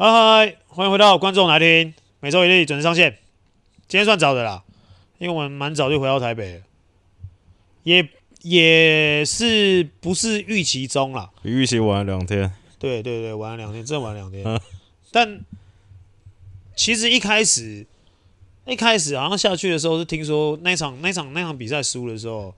[0.00, 3.18] 嗨嗨，欢迎回到观众来听，每周一例准时上线。
[3.88, 4.62] 今天算早的啦，
[5.18, 6.62] 因为我们蛮早就回到台北了，
[7.82, 8.08] 也
[8.42, 12.52] 也是不是预期中啦，比预期晚了两天。
[12.78, 14.60] 对对对，晚了两天，真的晚了两天。
[15.10, 15.40] 但
[16.76, 17.84] 其实一开始，
[18.66, 22.54] 一开始好像下去的时候是听说那场那场那场比赛输的时候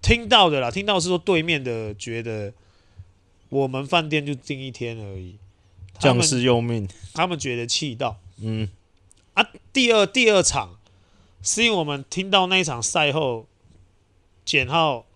[0.00, 2.52] 听到的啦，听到是说对面的觉得
[3.48, 5.34] 我们饭店就订一天而已。
[5.98, 8.68] 将士用命，他们觉得气到，嗯
[9.34, 10.76] 啊，第二第二场
[11.42, 13.46] 是因为我们听到那一场赛后，
[14.44, 15.06] 简浩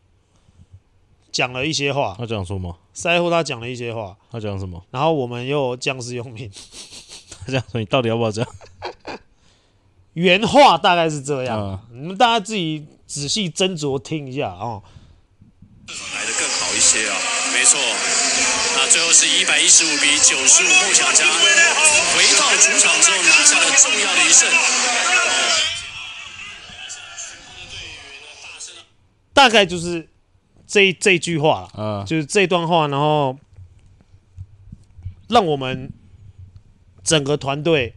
[1.31, 2.79] 讲了一些话，他讲什么？
[2.93, 4.85] 赛后他讲了一些话，他讲什么？
[4.91, 6.51] 然后我们又将士用命，
[7.47, 8.51] 他讲说你到底要不要这样？
[10.15, 14.83] 原话大概是这样，嗯、你们大家自己仔细斟酌听一下哦。
[15.87, 17.17] 来的更好一些啊，
[17.53, 17.79] 没错。
[18.91, 24.49] 最后是一百一十五比九十五，梦想家回到主场之后拿下了重要的一胜。
[29.35, 30.09] 大概就是
[30.67, 33.39] 这这句话，嗯，就是这段话，然后
[35.29, 35.93] 让我们
[37.05, 37.95] 整个团队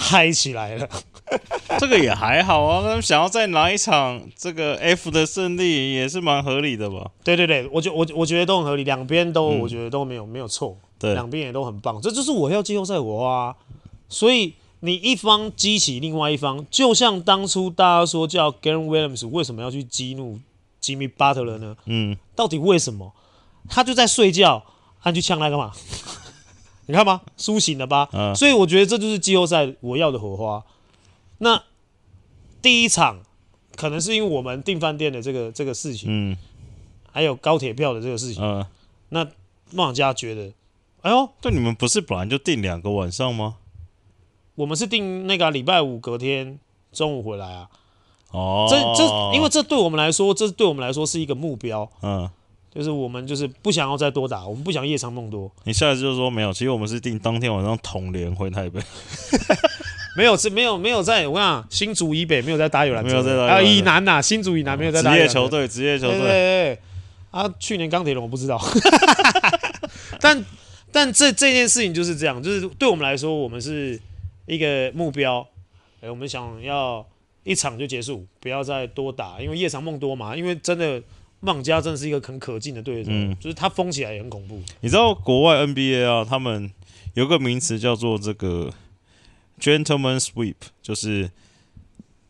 [0.00, 0.88] 嗨起来了。
[1.78, 7.10] 这个也还好啊，他们想要再拿一场这个 F 的胜利也是蛮合理的吧？
[7.22, 13.54] 对对对，我觉我我觉得都很合理，两边都我觉得都没有、嗯、没有错，对，两边也都很棒，这就是我要季后赛我啊！
[14.08, 20.38] 所以你一方激起另外一方，就像当初大家说叫 Grant Williams 为什么要去激怒
[20.80, 21.76] Jimmy Butler 呢？
[21.84, 23.12] 嗯，到底为什么？
[23.68, 24.64] 他就在睡觉，
[25.02, 25.72] 他去呛他干嘛？
[26.88, 27.20] 你看吧？
[27.36, 28.08] 苏醒了吧？
[28.12, 30.64] 嗯，所以我觉得这就是季后赛我要的火花。
[31.36, 31.62] 那
[32.62, 33.20] 第一场
[33.76, 36.36] 可能是因为我们订饭店的这个这个事情，嗯，
[37.12, 38.66] 还有高铁票的这个事情，嗯，
[39.10, 39.24] 那
[39.70, 40.50] 梦想家觉得，
[41.02, 43.56] 哎呦，对，你们不是本来就订两个晚上吗？
[44.54, 46.58] 我们是订那个礼拜五隔天
[46.90, 47.68] 中午回来啊，
[48.32, 52.28] 哦，这这因为这对我们来说，这对我们来说是一个目标，嗯，
[52.78, 55.50] 就是我们就是不想要再多打，我们不想夜长梦多。
[55.64, 58.80] 你下一次就说没有，其实我们是定当天晚上统联回台北。
[60.16, 66.18] 没有，是没有没有在，我跟你讲，新竹以北没有在打有篮球，没有在打，还有以南呐，新竹以南没有在打职业球队，职业球队。
[66.20, 66.78] 对对对，
[67.32, 68.60] 啊，去年钢铁人我不知道，
[70.20, 70.44] 但
[70.92, 74.00] 但这这件事情就是这样，就是对我们来说，我们是
[74.46, 75.44] 一个目标，
[76.00, 77.04] 哎，我们想要
[77.42, 80.36] 一场就结束，不要再多打，因为夜长梦多嘛。
[80.36, 81.02] 因为真的，
[81.40, 84.60] 梦想家真的是一个很可敬的对手，嗯，就是他疯起来也很恐怖。
[84.80, 86.70] 你知道国外 NBA 啊，他们
[87.14, 88.72] 有个名词叫做这个。
[89.60, 91.28] Gentleman sweep 就是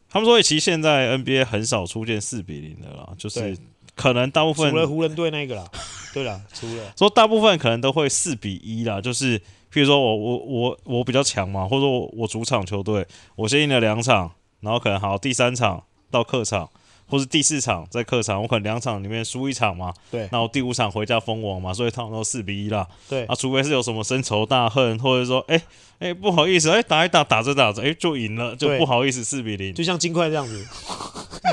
[0.09, 3.55] 他们说，其实现在 NBA 很少出现四比零的啦，就是
[3.95, 5.71] 可能大部分除了湖人队那个啦，
[6.15, 9.39] 对啦，除了说大部分可能都会四比一啦，就是
[9.71, 16.71] 譬如说我我我我比较强嘛，或者说我我主场球队我先赢了两场，然后可能好第三场到客场。
[17.09, 25.65] 或是第四场在客场，我可能两场里面输一场嘛，对，然后第五场回家封王嘛，所以他们都四比一啦，对，啊，除非是有什么深仇大恨，或者说，哎、欸、
[26.01, 30.67] 哎、欸、不好意思，哎、欸、打一打打着打着，哎、欸、就赢了，就不好意思四比零，就像金块这样子，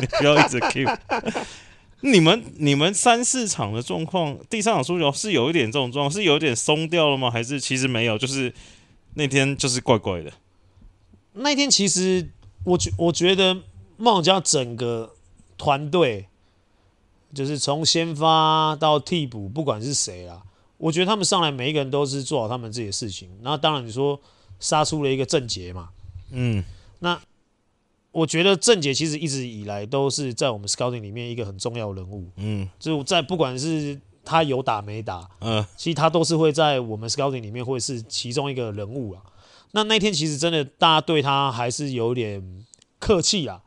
[0.01, 0.85] 你 不要一直 Q，
[2.01, 7.31] 你们你们三四场的状况，第三场输球是有一点这种状况，是有点松掉了吗？
[7.31, 8.17] 还是其实没有？
[8.17, 8.53] 就是
[9.13, 10.33] 那天就是怪怪的，
[11.33, 12.29] 那天其实
[12.65, 13.55] 我觉我觉得
[13.95, 15.13] 梦想家整个。
[15.65, 16.27] 团队
[17.33, 20.43] 就是从先发到替补，不管是谁啦，
[20.77, 23.31] 我觉得他们上来每一个人都是做好他们自己的事情。
[23.41, 24.21] 然后当然你说
[24.59, 25.89] 杀出了一个郑捷嘛，
[26.29, 26.63] 嗯，
[26.99, 27.19] 那
[28.11, 39.23] 我觉得郑杰其实一直以来都是在我们 scouting 里面一个很重要的人物，嗯，就在不管是他有打没打，嗯，其实他都是会在我们 scouting 里面会是其中一个人物啊。
[39.71, 42.63] 那那天其实真的大家对他还是有点
[42.99, 43.63] 客气啊。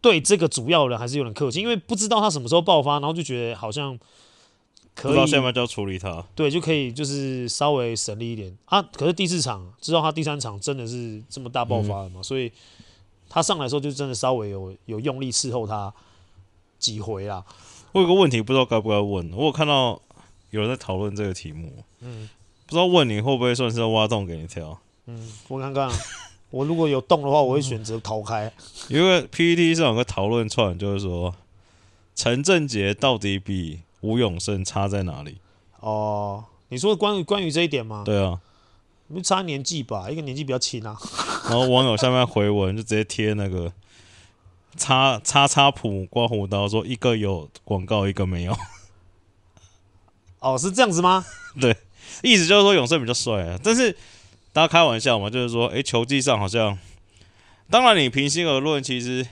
[0.00, 3.98] 对这个主要人还是有点客气，因为不知道他什么时候爆发，然后就觉得好像
[4.94, 8.80] 可以，不知道现在就要处理他，对，就可以就是稍微省力一点啊。
[8.82, 12.50] 可是第四场知道他第三场真的是这么大爆发了嘛，嗯、所以
[13.28, 15.92] 他上来的时候就真的稍微有有用力伺候他
[16.78, 17.44] 几回啦。
[17.92, 20.00] 我有个问题不知道该不该问，我有看到
[20.50, 22.28] 有人在讨论这个题目，嗯，
[22.66, 24.80] 不知道问你会不会算是挖洞给你跳？
[25.06, 25.92] 嗯，我看看、啊。
[26.50, 28.52] 我如果有动的话，我会选择逃开。
[28.88, 31.32] 因为 PPT 上有个讨论串，就是说
[32.16, 35.38] 陈正杰到底比吴永胜差在哪里？
[35.78, 38.02] 哦，你说关于关于这一点吗？
[38.04, 38.40] 对啊，
[39.08, 40.96] 不差年纪吧，一个年纪比较轻啊。
[41.44, 43.72] 然后网友下面回文就直接贴那个
[44.76, 48.56] 叉叉叉谱刮胡刀，说一个有广告，一个没有。
[50.40, 51.24] 哦，是这样子吗？
[51.60, 51.76] 对，
[52.22, 53.96] 意思就是说永胜比较帅啊，但是。
[54.52, 56.78] 大家开玩笑嘛，就是说，诶、欸，球技上好像，
[57.70, 59.26] 当然你平心而论，其实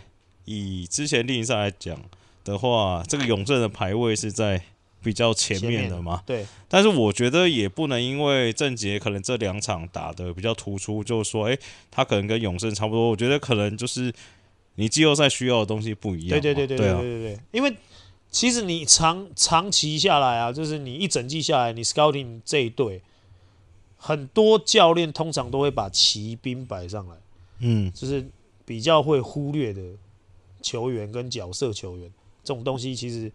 [0.44, 2.00] 以之前例行赛来讲
[2.44, 4.62] 的话，这个永正的排位是在
[5.02, 6.22] 比较前面的嘛。
[6.24, 6.46] 对。
[6.68, 11.60] 但是我觉得也不能因为郑杰可能这两场打的比较突出，就是说，诶、欸，
[11.90, 13.10] 他可能跟永正差不多。
[13.10, 14.12] 我觉得可能就是
[14.76, 16.40] 你季后赛需要的东西不一样。
[16.40, 17.74] 对对对对对对对对，因为。
[18.30, 23.00] 其实你长长期下来啊，就是你一整季下来，你 scouting 这一队，
[24.08, 27.14] 很多教练通常都会把骑兵摆上来，
[27.58, 28.26] 嗯，就是
[28.64, 29.82] 比较会忽略的
[30.62, 32.10] 球员跟角色球员
[32.42, 33.30] 这种东西，其实，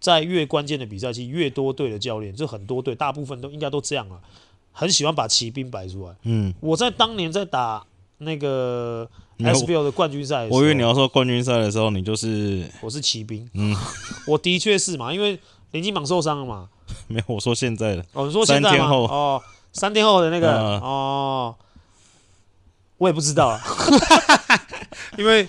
[0.00, 4.18] 在越关键的比赛期，越多队的教练，就很多队，大部分都应该都这样啊，
[4.72, 6.16] 很喜欢把骑兵摆出来。
[6.24, 7.86] 嗯，我在当年在打
[8.18, 9.08] 那个。
[9.38, 13.74] SBL 的冠军赛，我以为你要说冠军赛的时候，你就是我是骑兵，嗯，
[14.24, 15.36] 我的确是嘛，因为
[15.72, 16.68] 林金榜受伤了嘛，
[17.08, 18.68] 没有，我说现在的，哦，你说现在吗？
[18.70, 21.54] 三天后哦，三天后的那个，嗯、哦，
[22.98, 23.60] 我也不知道啊，
[25.18, 25.48] 因为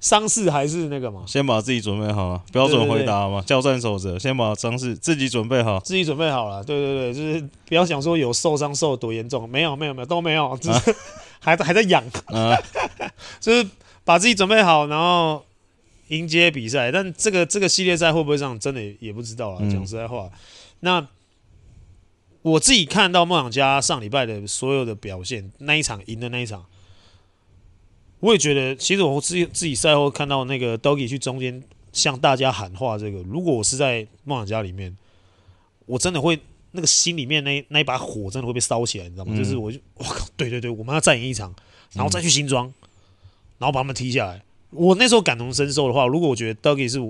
[0.00, 10.96] 伤势还是那个嘛，先把自己准备好，标准回答嘛，交战守则，先把伤势自己准备好，自己准备好了，对对对，就是不要想说有受伤受多严重，没有没有没有都没有， 只是、啊。
[11.38, 12.56] 还在还在养，啊、
[13.38, 13.64] 就是
[14.04, 15.44] 把自己准备好，然后
[16.08, 16.90] 迎接比赛。
[16.90, 19.58] 但这个这个系列赛会不会上，真的也不知道啊。
[19.60, 20.28] 讲、嗯、实在话，
[20.80, 21.06] 那
[22.46, 26.64] 我自己看到梦想家上礼拜的所有的表现，那一场赢的那一场，
[28.20, 31.60] 我也觉得，其实我自己自己赛后看到那个 Doggy 去中间
[31.92, 34.96] 向大家喊话，这个如果我是在梦想家里面，
[35.86, 36.38] 我真的会。
[36.72, 39.32] 那个心里面那那一把火真的会被烧起来，你知道吗？
[39.34, 41.54] 嗯、就是我就我靠，对对对，我们要再赢一场，
[41.94, 42.66] 然后再去新庄，
[43.56, 44.42] 然后把他们踢下来。
[44.72, 47.00] 我那时候感同身受的话，如果我觉得 Dougie 是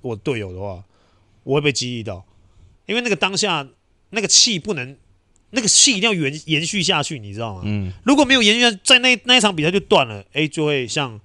[0.00, 0.82] 我队友的话，
[1.44, 2.24] 我会被激励到，
[2.86, 3.64] 因为那个当下
[4.14, 4.96] 那个气不能，
[5.50, 7.62] 那个气一定要延延续下去，你知道吗？
[7.64, 11.20] 嗯，如果没有延续下去，在那那一场比赛就断了，哎，就会像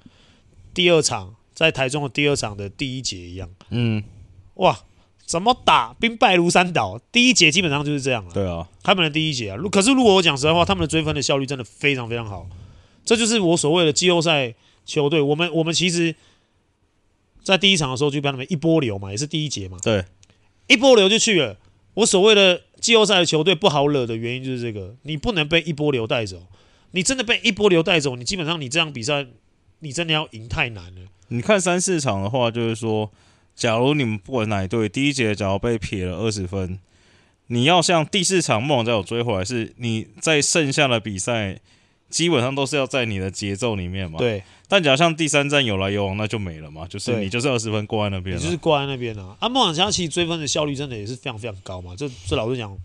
[0.74, 4.04] 第二场在台中的第二场的第一节一样，嗯，
[4.56, 4.80] 哇。
[5.30, 7.00] 怎么打兵败如山倒？
[7.12, 8.34] 第一节基本上就是这样了。
[8.34, 12.50] 对啊，他们的第一节啊，可是如果我讲实在话，他们的追分的效率真的非常非常好。
[13.06, 14.56] 这就是我所谓的季后赛
[14.88, 15.22] 球队。
[15.22, 16.16] 我们我们其实，
[17.44, 19.78] 在第一场的时候就被他们一波流嘛，也是第一节嘛。
[19.84, 20.04] 对，
[20.66, 21.56] 一波流就去了。
[21.94, 26.48] 我所谓的季后赛的球队不好惹的原因就是这个，你不能被一波流带走。
[26.92, 29.28] 你真的被一波流带走，你基本上你这场比赛，
[29.80, 31.02] 你真的要赢太难了。
[31.28, 33.12] 你看三四场的话，就是说。
[33.56, 36.80] 假如你们不管哪一队，第一节假如被撇了二十分，
[37.48, 41.60] 你要像第四场梦再有追回来，是你在剩下的比赛
[42.10, 44.18] 基本上都是要在你的节奏里面嘛？
[44.18, 44.42] 对。
[44.70, 49.36] 但假如像第三站有来有往，那就没了嘛，就是你就是二十分挂在那边，你就是挂在那边啊。
[49.40, 51.96] 啊，梦想家其实追分的效率真的也是非常非常高嘛。
[51.98, 52.78] 这这老实讲，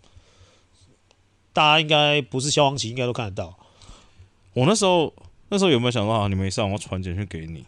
[1.53, 3.55] 大家应该不是消防旗，应该都看得到。
[4.55, 5.13] 我那时候
[5.51, 6.27] 那时候有没有想到啊？
[6.27, 7.67] 你没上，我传简讯给你。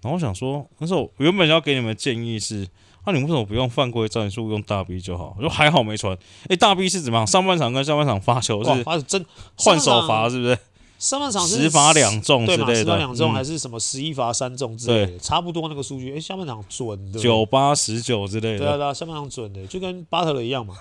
[0.00, 2.66] 然后我想说，那时候我原本要给你们建议是，
[3.04, 5.34] 那、啊、你们为什么不用犯规战术，用大 B 就好？
[5.36, 6.16] 我说还好没传。
[6.48, 7.26] 哎，大 B 是怎么样？
[7.26, 9.26] 上半场跟下半场发球是罚真
[9.56, 10.58] 换手罚是不是？
[10.98, 16.16] 上半场是十罚两中之类的，十罚两中还是什么十一罚三中之类的，对差不多那个数据。
[16.16, 18.58] 哎，下半场准的，九八十九之类的。
[18.58, 20.74] 对啊对啊，下半场准的，就跟巴特勒一样嘛。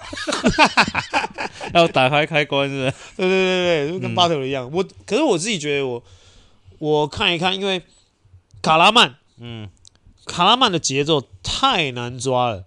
[1.74, 2.92] 要打开开关是不是？
[3.18, 4.66] 对对对对，就跟巴特勒一样。
[4.66, 6.04] 嗯、我可是我自己觉得我，
[6.80, 7.82] 我我看一看，因为。
[8.60, 9.70] 卡拉曼，嗯，
[10.26, 12.66] 卡拉曼的节奏太难抓了，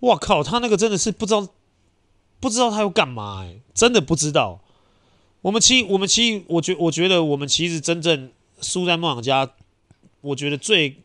[0.00, 1.46] 我靠，他那个真的是不知道，
[2.40, 4.60] 不知道他要干嘛，哎，真的不知道。
[5.42, 8.30] 我们其，我们其，我觉，我觉得我们其实真正
[8.60, 9.50] 输在梦想家，
[10.20, 10.96] 我觉得最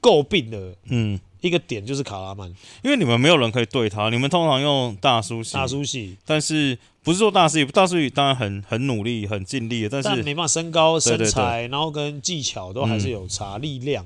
[0.00, 2.48] 诟病的，嗯，一个点就是卡拉曼，
[2.82, 6.78] 因为你们没有人可以对他，你们通常用大叔系，大叔系，但是。
[7.00, 14.04] 不是说大师，大师当然很很努力、很尽力，但是但没办法，身高、身材，然后跟技巧都还是有差，嗯、力量。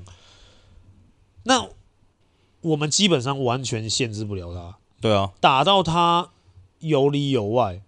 [1.43, 1.67] 那
[2.61, 4.77] 我们基本上完全限制不了他。
[5.01, 6.29] 对啊，打到他
[6.79, 7.81] 有里有外，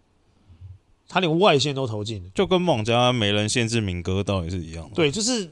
[1.08, 4.96] 他连外线都投进了，就跟梦家没人限制明哥到底是一样的。
[4.96, 5.52] 对，就是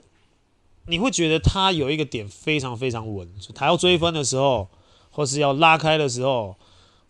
[0.87, 4.67] 你会觉得他有一个点非常非常稳，他要追分的时候，
[5.11, 6.55] 或是要拉开的时候。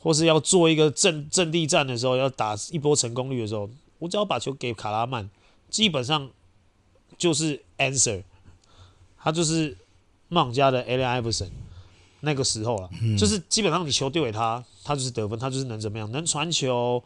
[0.04, 3.70] 或是要做一个阵阵地战的时候，要打一波成功率的时候，
[4.00, 5.30] 我只要把球给卡拉曼，
[5.70, 6.30] 基本上
[7.18, 8.22] 就是 answer，
[9.18, 9.78] 他就是
[10.28, 11.52] 梦想家的 Allen Iverson，
[12.20, 17.02] 那个时候了，嗯、就是基本上你球丢给他，他就是得分，他就是能怎么样，能传球，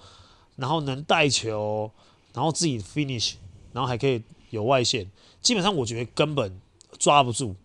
[0.58, 1.90] 然后能带球，
[2.34, 3.36] 然后自己 finish，
[3.72, 5.10] 然后还可以有外线，
[5.42, 6.60] 基本上我觉得根本
[7.00, 7.56] 抓不住。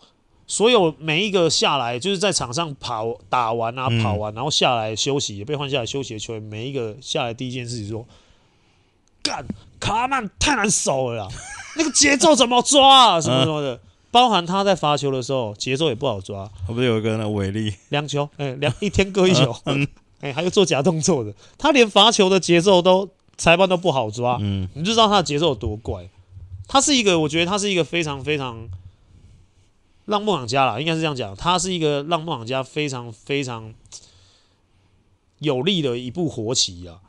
[0.46, 8.06] 所有每一个下来就是在场上跑打完啊，跑完然后下来休息，也被换下来休息的球员，每一个下来第一件事情说
[9.22, 9.46] ：“干
[9.80, 11.28] 卡拉曼太难守了啦，
[11.78, 13.20] 那个节奏怎么抓啊？
[13.20, 13.80] 什么什么的，
[14.11, 16.50] 包含他在罚球的时候节奏也不好抓。
[16.66, 17.72] 他不是有一个那伟力。
[17.88, 19.56] 两球，哎、欸，两一天各一球，
[20.23, 26.09] 哎、欸，还有做假动作的，他连罚球的节奏都裁判都不好抓，嗯，你就知道他的节奏有多怪。
[26.69, 28.69] 他是一个，我觉得他是一个非常非常
[30.07, 33.75] 让梦想家啦，应该是这样讲，他是一个让梦想家非常非常
[35.41, 37.00] 有利的一部活棋啊。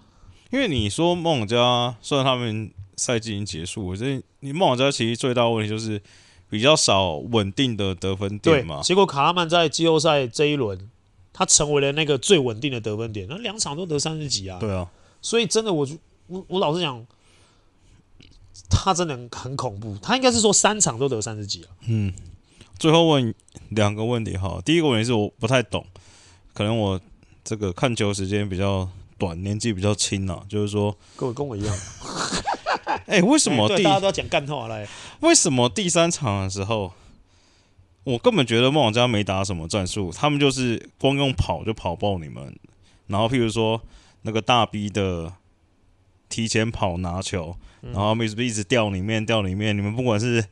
[0.51, 6.01] 因为你说梦想家，虽然他们赛季已经结束，我觉得你梦想家其实最大问题就是
[6.49, 8.81] 比较少稳定的得分点嘛。
[8.81, 10.89] 结果卡拉曼在季后赛这一轮，
[11.33, 14.59] 他成为了那个最稳定的得分点，那两场都得三十几啊。
[14.59, 14.87] 对啊，
[15.21, 15.85] 所以真的我，
[16.27, 17.05] 我我我老实讲。
[18.69, 21.69] 他真的很恐怖，他应该是说三场都得三十几啊。
[21.87, 22.11] 嗯，
[22.77, 23.33] 最后问
[23.69, 25.85] 两个问题哈，第一个问题是我不太懂，
[26.53, 26.99] 可能我
[27.43, 28.87] 这个看球时间比较
[29.17, 31.75] 短，年纪比较轻啊，就是说，跟我跟我一样。
[33.05, 34.87] 哎、欸，为什么 第、欸、大家都要讲干话来？
[35.21, 36.91] 为什么第三场的时候，
[38.03, 42.55] 我根本觉得梦想家没打什么战术，他们就是光用跑就跑爆你们，
[43.07, 43.81] 然后譬如说
[44.23, 45.33] 那个大 B 的。
[46.29, 49.77] 提前跑拿球，然后一直一直掉里面掉里面。
[49.77, 50.43] 你们不管是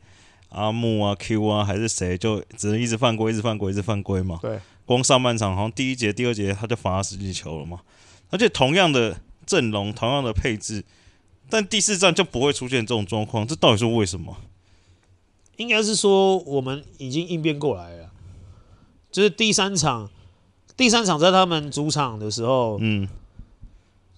[0.50, 4.38] 阿木啊、Q 啊还是谁，就只能一直犯规，一直犯规，一直犯规嘛。
[4.40, 7.80] 对，光上半场好像第一节、第二节他就罚了十几球了嘛。
[8.30, 10.84] 而且同样的阵容、同样的配置，
[11.50, 14.36] 但第四战就不会出现这种状况，这到底是为什么？
[15.56, 18.10] 应该是说我们已经应变过来了，
[19.10, 20.10] 就是第三场，
[20.76, 23.08] 第三场在他们主场的时候，嗯。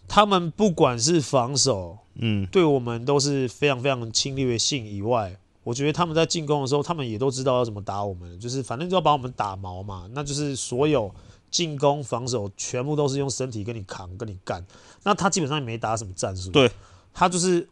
[0.07, 10.07] 他们不管是防守，嗯，对我们都是非常非常侵略性以外，我觉得他们在进攻的时候，他们也都知道要怎么打我们，就是反正就要把我们打毛嘛。
[10.13, 11.13] 那就是所有
[11.51, 14.65] 进攻、防守全部都是用身体跟你扛、跟你干。
[15.05, 16.71] 那他基本上也没打什么战术，对，
[17.15, 17.67] 他就是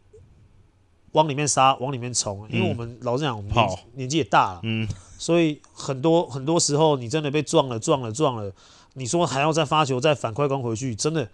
[1.12, 2.46] 往里面杀、往里面冲。
[2.50, 8.52] 因为我们老实讲，我们年年纪也大了，嗯，所以很多很多时候你真的被撞了、撞了、撞了，
[8.94, 11.28] 你说还要再发球、再反快攻回去，真的。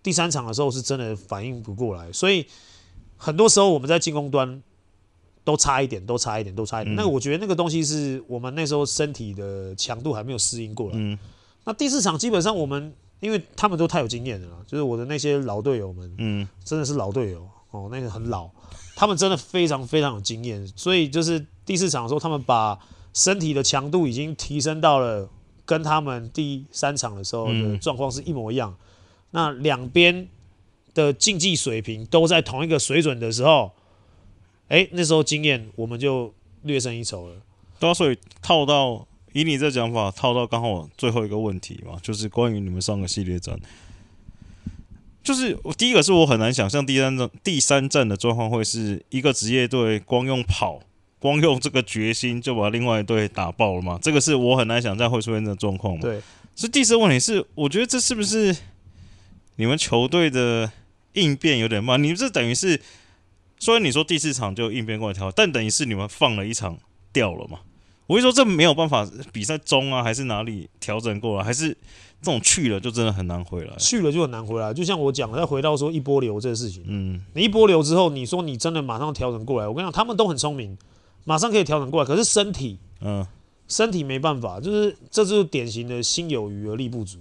[0.00, 2.46] 第三场的时候是真的反应不过来，所以
[3.16, 4.62] 很多时候我们在进攻端
[5.42, 6.94] 都差一点，都差一点，都差一点。
[6.94, 10.92] 嗯、那个我觉得那个东西是我们那时候身体的强度还没有适应过来。
[10.96, 11.18] 嗯、
[11.64, 18.48] 那第四场基本上我们，因为他们都太有经验了，就是我的那些老队友们，嗯，真的是老队友哦，那个很老，
[18.98, 22.76] 他们真的非常非常有经验，所以就是第四场的时候，他们把
[23.14, 25.30] 身体的强度已经提升到了
[25.64, 28.76] 跟他们第三场的时候的状况是一模一样。
[29.30, 30.26] 那两边
[30.94, 33.70] 的竞技水平都在同一个水准的时候，
[34.66, 37.36] 哎、欸，那时候经验我们就略胜一筹了。
[37.78, 43.56] 对啊，所以套到以你这讲法，套到刚好最后一个问题嘛，就是关于你们上个系列战，
[45.28, 50.80] 就是我第一个是我很难想象第三战第三战的状况会是一个职业队光用跑，
[51.18, 53.98] 光用这个决心就把另外一队打爆了嘛？
[54.00, 56.00] 这个是我很难想象会出现的状况嘛？
[56.00, 56.18] 对。
[56.54, 58.56] 所以第四个问题是，我觉得这是不是？
[59.56, 60.72] 你们球队的
[61.12, 62.80] 应变有点慢，你们这等于是，
[63.58, 66.78] 虽然你说第四场就应变过来调，但等于是你们放了一场
[67.12, 67.58] 掉了嘛？
[68.06, 71.76] 我会说这没有办法，比赛中啊还是哪里调整过来，还是
[72.20, 74.74] 这种去了就真的很难回来，去了就很难回来。
[74.74, 80.76] 就像我讲的，再回到说一波流这个事情，嗯，你一波流之后，你说你真的马上调整过来，我跟你讲，他们都很聪明，
[81.24, 83.24] 马上可以调整过来，可是身体，嗯，
[83.68, 87.18] 身体没办法，就是这就是典型的心有余而力不足。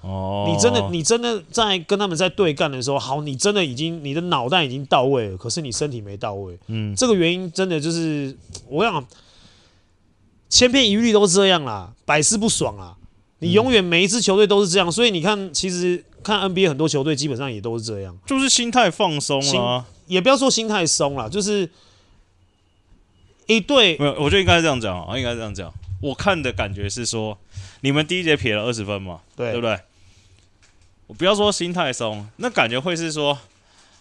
[0.00, 6.58] 哦，你真的，你真的在跟他们在对干的时候，好，你真的已经你的脑袋已经到位了，可是你身体没到位。
[6.68, 8.34] 嗯，这个原因真的就是
[8.66, 9.06] 我想，
[10.48, 12.96] 千篇一律都是这样啦，百试不爽啦。
[13.40, 21.68] 你永远每一支球队都是这样，所以你看，其实看 NBA 很多球队基本上也都是这样，就是心态放松了，也不要说心态松了，就是
[23.46, 25.72] 一队没有，我觉得应该是这样讲啊，应该是这样讲。
[26.00, 27.36] 我看的感觉是说，
[27.80, 29.78] 你们第一节撇了二十分嘛，对，对不对？
[31.06, 33.36] 我不要说心态松，那感觉会是说，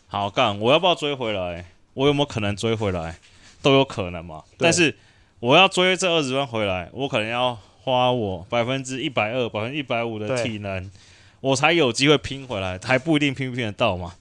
[0.08, 1.66] 好干，我要不要追回来？
[1.94, 3.18] 我有没有可能追回来？
[3.62, 4.44] 都有可能嘛。
[4.58, 4.98] 但是
[5.40, 10.90] 我要追这二十分回来，我可能要花我百分之一百二、百分之一百五的体能，
[11.42, 14.16] 我才有机会拼回来，还不一定拼不拼得到嘛。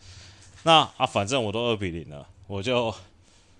[0.62, 2.95] 那啊，反正我都二比零了，我就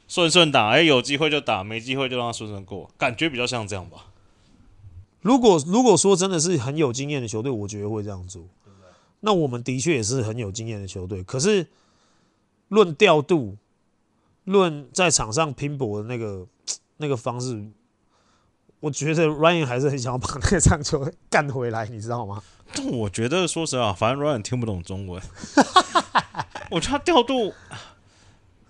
[0.07, 4.07] 顺顺打，哎，有机会就打，没机会就让他顺顺过，感觉比较像这样吧。
[5.21, 8.43] 如果如果说真的是很有经验的球队，我觉得会这样做。
[9.21, 11.67] 那我们的确也是很有经验的球队，可是
[12.69, 13.57] 论调度，
[14.45, 16.47] 论在场上拼搏的那个
[16.99, 17.65] 那个方式，
[18.81, 22.43] 我觉得 Ryan 还是很想要把那个场球干回来，你知道吗？
[22.75, 25.23] 但我觉得说实话，反正 Ryan 听不懂中文，
[26.71, 27.53] 我觉得他调度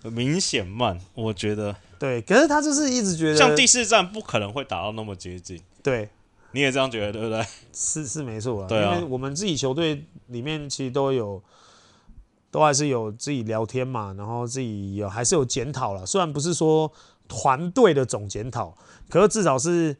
[0.03, 1.75] 明显慢，我觉得。
[1.99, 5.61] 对，可是他就是一直觉得，像第四站不可能会打到那么接近。
[5.83, 6.09] 对，
[6.53, 7.45] 你也这样觉得，对不对？
[7.73, 8.67] 是是没错啊。
[8.69, 11.43] 对啊，因为我们自己球队里面其实都有，
[12.49, 16.05] 都还是有自己聊天嘛，然后自己有还是有检讨了。
[16.05, 16.89] 虽然不是说
[17.29, 18.75] 团队的总检讨，
[19.09, 19.95] 可是至少是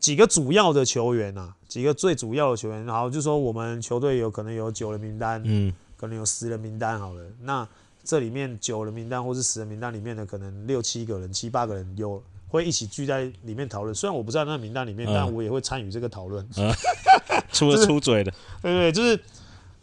[0.00, 2.84] 几个主要的球员啊，几个最主要的球员。
[2.84, 7.68] 然后就说我们球队有可能有九人名单，嗯，可能有十人名单好了，那。
[8.04, 13.94] 这里面九人名单或是十人名单里面的可能六七个人、七八个人有会一起聚在里面讨论。
[13.94, 16.44] 虽然我不在那个名单里面，嗯、但我也会参与这个讨论。
[16.56, 16.68] 嗯
[17.52, 19.16] 出了出嘴的， 对对，就是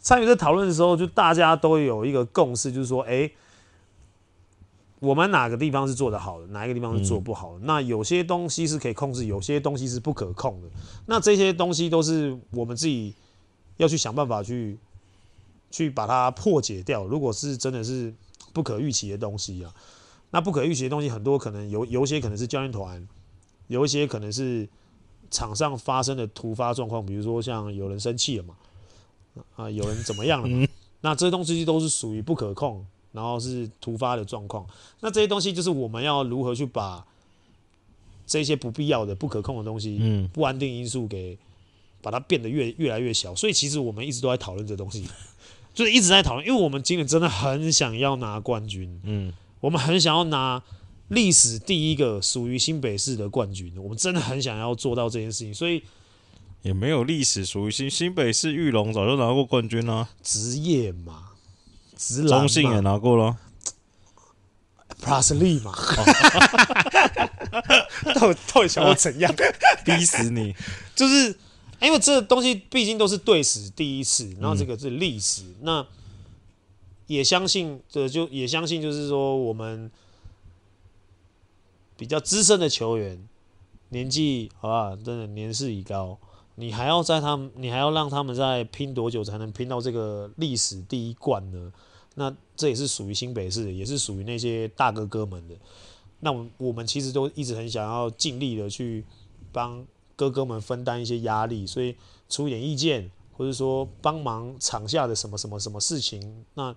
[0.00, 3.30] 参与这讨论的时候，就大家都有一个共识，就是说，哎，
[5.00, 7.58] 我们哪个地方是做得好的，哪一个地方是做不好的。
[7.58, 10.68] 嗯、那有些东西是可以控制，有些东西是不可控的。
[11.06, 13.14] 那这些东西都是我们自己
[13.76, 14.78] 要去想办法去。
[15.72, 17.06] 去把它破解掉。
[17.06, 18.12] 如果是真的是
[18.52, 19.72] 不可预期的东西啊，
[20.32, 23.06] 那不可预期的东西很多，可能有有一些可能是教练团，
[23.68, 24.68] 有一些可能是
[25.30, 28.56] 场上发生的突发状况，比如说像有人生气了嘛，
[29.54, 30.66] 啊，有人怎么样了嘛，
[31.02, 34.66] 那这些东西都是属于不可控，然后是突发的状况。
[35.00, 37.04] 那这些东西就是我们要如何去把
[38.26, 41.38] 这些不必要的、不可控的东西，不安定因素给
[42.02, 43.34] 把它变得越越来越小。
[43.34, 45.06] 所以其实我们一直都在讨论这东西。
[45.72, 50.60] 就是一直在讨论，因为我们今年真的很想要拿冠军，嗯，我们很想要拿
[51.08, 55.80] 历史第一个属于新北市的冠军，我们真的很想要做到这件事情，所以
[56.62, 61.29] 也没有历史属于新新北市玉龙早就拿过冠军了，职业嘛，
[62.00, 63.36] 职中信也拿过了
[65.02, 65.72] ，Plus Lee 嘛，
[68.14, 69.34] 到底到底想要怎样
[69.84, 70.54] 逼死你？
[70.96, 71.36] 就是。
[71.82, 75.86] 因为这东西毕竟都是队史第一次，然后这个是历史，嗯、那
[77.06, 79.90] 也相信这就也相信，就是说我们
[81.96, 83.26] 比较资深的球员，
[83.88, 86.18] 年纪好吧，真的年事已高，
[86.56, 91.72] 你还要在他们，你还要让他们在拼多久才能拼到这个历史第一冠呢？
[92.14, 95.54] 那这也是属于新北市，也是属于那些大哥哥们的。
[96.20, 99.04] 那我我们其实都一直很想要尽力的去
[99.52, 99.84] 帮。
[100.16, 101.96] 哥哥们分担一些压力，所以
[102.28, 106.76] 出一点意见，或者说帮忙场下的什么什么什么事情，那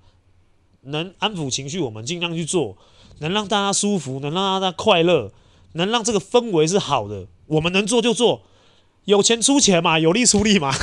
[0.84, 2.78] 能安抚情绪，我们尽量去做；
[3.20, 5.30] 能让大家舒服，能让大家快乐，
[5.74, 8.44] 能让这个氛围是好的，我们能做就做。
[9.04, 10.74] 有钱出钱嘛，有力出力嘛。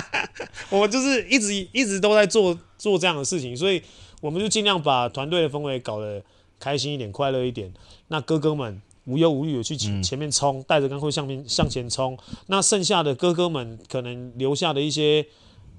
[0.68, 3.82] 我就是一直一直都在做做这样的事情，所以
[4.20, 6.22] 我们就尽量把团队的氛围搞得
[6.58, 7.72] 开心一点、快乐一点。
[8.08, 8.82] 那哥哥们。
[9.08, 12.18] 无忧无虑的去前前面冲，带着钢盔向面向前冲。
[12.48, 15.24] 那剩下的哥哥们可能留下的一些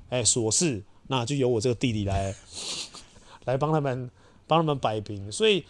[0.08, 2.34] 哎琐事，那就由我这个弟弟来
[3.44, 4.10] 来帮他们
[4.48, 5.30] 帮他们摆平。
[5.30, 5.66] 所以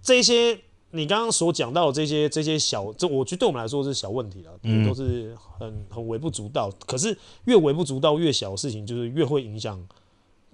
[0.00, 0.60] 这些
[0.94, 6.70] 你刚刚所讲到的这些这些小，这我觉得对我们来说是小问题了，嗯都是很很微不足道。
[6.86, 9.82] 可是越微不足道越小的事情，就是越会影响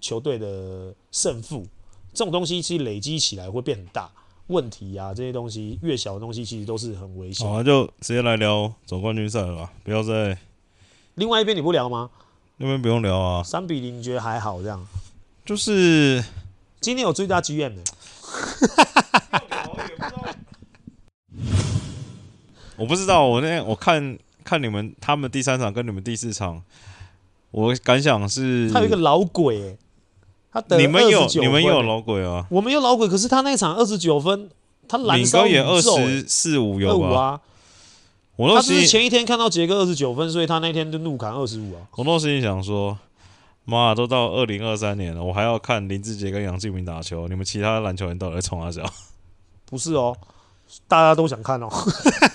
[0.01, 1.67] 球队的胜负。
[2.15, 4.11] 这种东西其实累积起来会变很大。
[4.47, 7.47] 问题啊，这些东西越小的东西，其实都是很危险。
[7.47, 10.39] 好，就直接来聊总冠军赛了吧，不要再。
[11.17, 12.09] 另外一边你不聊吗？
[12.57, 13.43] 那边不用聊啊。
[13.43, 14.87] 三比零，你觉得还好这样？
[15.45, 16.25] 就是
[16.81, 17.83] 今天有最大 GM 的。
[22.79, 26.63] 我不知道，我那天我看看你们他们第三场跟你们第四场，
[27.51, 29.79] 我感想是，他有一个老鬼、欸。
[30.51, 32.47] 他得你们有你们有老鬼啊？
[32.51, 34.49] 我们有老鬼，可是他那场二十九分，
[34.89, 37.39] 他燃烧也二十四五有啊。
[38.37, 41.85] 我他是前一天看到杰哥二十九分，所以他那天就怒砍二十五啊。
[41.97, 42.97] 我那时心想说，
[43.67, 48.83] 妈，都到二零二三年了，我还要看林志杰跟杨敬明打球，你们其他篮球人到底在冲啥？
[49.67, 50.17] 不是哦，
[50.87, 51.69] 大家都想看哦。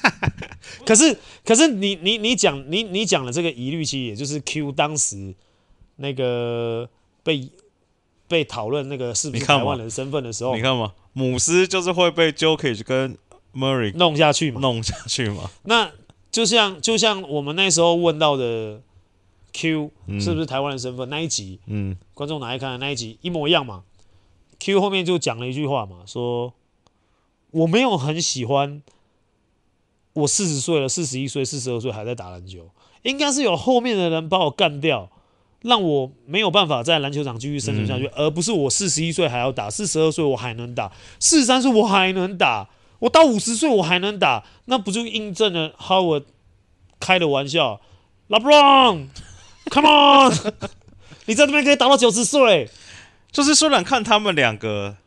[0.86, 5.34] 可是可是你你你讲你你讲的这个疑虑，其实也就是 Q 当时
[5.98, 6.90] 那个
[7.24, 7.50] 被。
[8.26, 13.16] 被讨论那个是不是台湾人身份的时候，你看嘛，姆斯就是会被 Jokic 跟
[13.54, 15.52] Murray 弄下去嘛，弄下去嘛。
[15.64, 15.92] 那
[16.32, 18.82] 就像就像我们那时候问到的
[19.52, 23.84] Q 是不是台湾人身份那一集，嗯，观众拿来看的那一集一模一样嘛。
[24.58, 26.52] Q 后面就讲了一句话嘛，说
[27.54, 28.84] 我没有很喜欢
[30.14, 32.70] 我四十岁了，四十一岁、四十二岁还在打篮球，
[33.02, 35.10] 应该是有后面的人把我干掉。
[35.64, 42.68] 让我没有办法在篮球场继续生存下去，而不是我四十一岁还要打，四十二岁我还能打，四十三岁我还能打，
[43.00, 46.26] 我到五十岁我还能打，那不就印证了 Howard
[47.00, 47.80] 开的玩笑
[48.28, 50.34] ？LeBron，Come on，
[51.28, 52.70] 你在这边可以打到九十岁，
[53.32, 54.98] 就是虽然看他们两个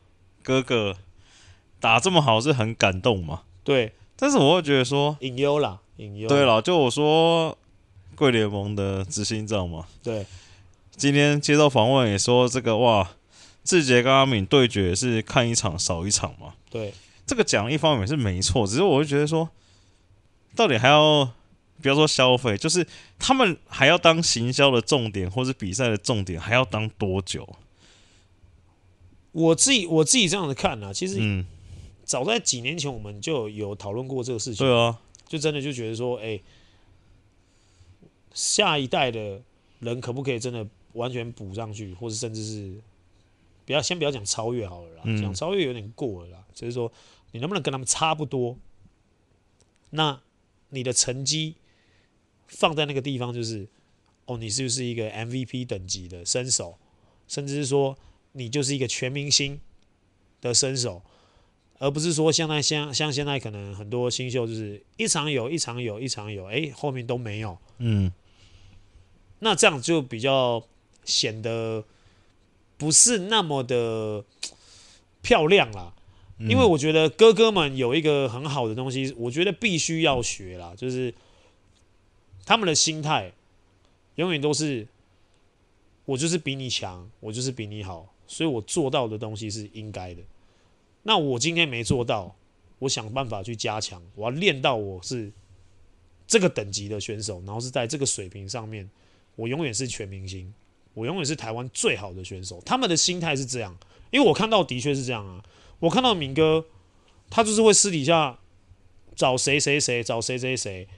[0.42, 0.96] 哥哥
[1.80, 6.28] 打这么好是很感动嘛，对，但是我会觉得说隐忧啦，隐忧。
[6.28, 7.56] 对了，就我说
[8.14, 10.26] 贵联盟的执行长嘛，对，
[10.96, 13.10] 今天接受访问也说这个哇，
[13.64, 16.92] 志杰跟阿敏对决是看一场少一场嘛，对，
[17.26, 19.48] 这个讲一方面是没错，只是我会觉得说，
[20.54, 21.30] 到底还要。
[21.82, 22.84] 不要说消费，就是
[23.18, 27.46] 他们还要当行销的重点，或是比赛的重点，还要当多久？
[29.32, 31.44] 我自己我自己这样子看啊，其实，嗯，
[32.06, 34.66] 早在几年前我们就有讨论过这个事情。
[34.66, 36.44] 对啊，就真的就觉得说，哎、欸，
[38.32, 39.42] 下一代的
[39.80, 42.80] 人可不可以真的完全补上去，或者甚至是
[43.66, 46.90] 不要先不要讲超越好了啦，讲、嗯、超越有点过了啦，就是说
[47.32, 48.56] 你能不能跟他们差不多？
[49.90, 50.18] 那
[50.70, 51.56] 你的成绩。
[52.48, 53.66] 放在那个地方就是，
[54.26, 56.78] 哦，你是不是一个 MVP 等级的身手，
[57.26, 57.98] 甚至是说
[58.34, 59.60] 你就是一个全明星
[60.40, 61.02] 的身手，
[61.78, 67.58] 而不是说现在像像现在可能很多新秀就是一场有一场有一场有，哎，后面都没有。
[67.78, 68.12] 嗯，
[69.40, 70.62] 那这样就比较
[71.04, 71.84] 显得
[72.76, 74.24] 不是那么的
[75.22, 75.92] 漂亮啦。
[76.38, 81.14] 因为我觉得哥哥们有一个很好的东西，我觉得必须要学啦，就是。
[82.48, 83.32] 他们的心态
[84.14, 84.86] 永远都是，
[86.04, 90.22] 我就是比你强，我就是比你好，所以我做到的东西是应该的。
[91.06, 92.34] 那我今天没做到，
[92.80, 95.32] 我想办法去加强，我要练到我是
[96.26, 98.90] 这个等级的选手，然后是在这个水平上面，
[99.36, 100.52] 我永远是全明星，
[100.94, 102.60] 我永远是台湾最好的选手。
[102.66, 103.76] 他们的心态是这样，
[104.10, 105.44] 因为我看到的确是这样啊。
[105.78, 106.66] 我看到敏哥，
[107.30, 108.40] 他就是会私底下
[109.14, 110.88] 找谁谁谁，找谁谁谁。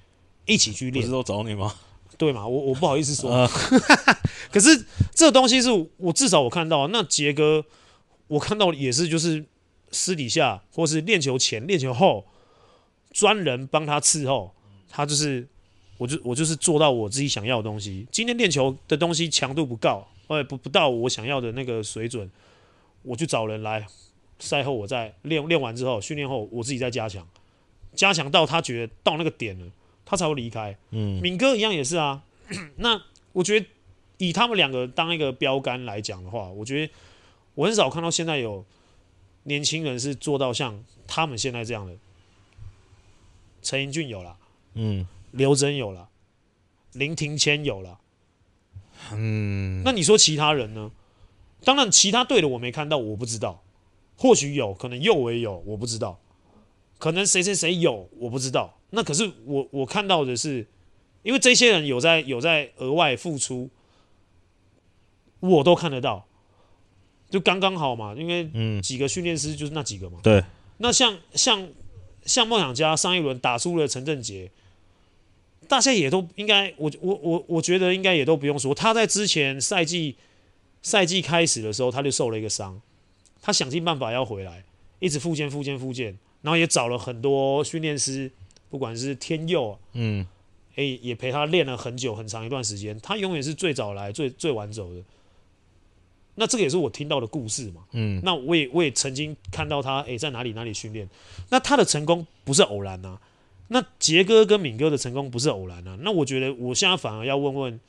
[0.47, 1.75] 一起去练，不是都找你吗？
[2.17, 3.47] 对嘛，我我不好意思说，呃、
[4.51, 5.69] 可是这个东西是
[5.99, 7.63] 我至少我看到，那杰哥
[8.29, 9.45] 我看到也是就是
[9.91, 12.27] 私底下或是练球前练球后，
[13.13, 14.53] 专人帮他伺候，
[14.89, 15.47] 他就是
[15.97, 18.07] 我就我就是做到我自己想要的东西。
[18.11, 22.31] 今天练球的东西强度不够，或不不到我想要的那个水准，
[23.03, 23.87] 我就找人来
[24.39, 27.27] 赛后我再练练完之后训练后我自己再加强，
[27.95, 29.67] 加强到他觉得到那个点了。
[30.11, 30.75] 他才会离开。
[30.93, 32.23] 嗯，敏哥一样也是啊。
[32.77, 32.99] 那
[33.35, 33.67] 我觉得
[34.17, 36.91] 以他们两个当一个标杆来讲的话，我觉得
[37.55, 38.65] 我很少看到现在有
[39.49, 41.97] 年轻人是做到像他们现在这样的。
[43.61, 44.39] 陈英俊有了，
[44.75, 46.09] 嗯，刘真有了，
[46.93, 47.99] 林庭谦有了，
[49.11, 49.83] 嗯。
[49.85, 50.93] 那你说其他人呢？
[51.65, 53.65] 当然，其他队的我没看到，我不知道。
[54.17, 56.21] 或许有可能右维有，我不知道。
[56.99, 58.79] 可能谁谁谁有，我不知道。
[58.91, 60.69] 那可是我我看到的是，
[61.25, 63.71] 因为这些人有在有在额外付出，
[65.41, 66.28] 我都看得到，
[67.31, 68.15] 就刚刚好嘛。
[68.17, 70.19] 因为几个训练师就是那几个嘛。
[70.23, 70.43] 对。
[70.79, 71.69] 那像像
[72.25, 74.51] 像梦想家上一轮打输了陈振杰，
[75.67, 80.17] 大家也都应该，我我我我觉得应该也都不用说，他在之前赛季
[80.83, 82.81] 赛季开始的时候他就受了一个伤，
[83.43, 84.65] 他想尽办法要回来，
[85.01, 88.31] 一直复健复健复健，然后也找了很多训练师。
[88.71, 90.27] 不管是天佑，嗯，
[90.77, 93.01] 哎，也陪他练了很久很长一段时间。
[93.01, 95.03] 他永远是最早来、最最晚走的。
[96.39, 98.21] 那这个也是我听到的故事嘛，嗯。
[98.25, 101.09] 那我也我也曾经看到他，哎，在哪里哪里训练。
[101.51, 103.21] 那他的成功不是偶然啊。
[103.69, 105.99] 那杰哥跟敏哥的成功不是偶然啊。
[106.01, 107.81] 那我觉得我现在反而要问问，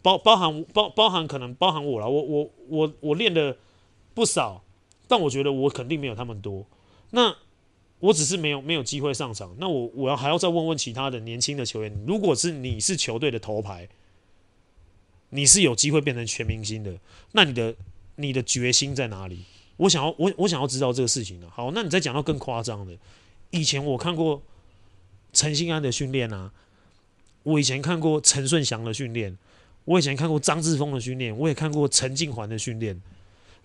[0.00, 2.08] 包包含包包含可能包含我了。
[2.08, 3.56] 我我我我练的
[4.14, 4.62] 不少，
[5.06, 6.64] 但我觉得我肯定没有他们多。
[7.10, 7.36] 那。
[8.00, 13.88] 我只是没有没有机会上场，那我我要还要再问问其他的年轻的球员，如果是你是球队的头牌，
[15.34, 16.96] 你是有机会变成全明星的，
[17.32, 17.74] 那你的
[18.16, 19.44] 你的决心在哪里？
[19.76, 21.50] 我想要我我想要知道这个事情的。
[21.50, 22.96] 好，那你再讲到更夸张的，
[23.50, 24.40] 以前我看过
[25.32, 26.52] 陈信安的训练啊，
[27.42, 29.36] 我以前看过陈顺祥的训练，
[29.84, 33.02] 我以前看过张志峰的训练，我也看过陈静环的训练，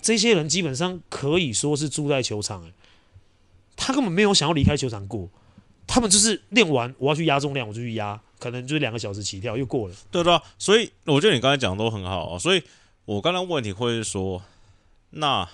[0.02, 2.74] 这些人基本上可以说是住在球场、欸
[3.82, 5.30] 他根本没有想要离开球场过，
[5.88, 9.96] 他们就是练完我要去压重量，我就去压，可能就是两个小时起跳又过了。
[10.10, 12.40] 对对啊，所以我觉得你刚才讲的都很好啊。
[12.40, 12.64] 所以
[13.06, 14.42] 我刚才问题会是说，
[15.12, 15.48] 那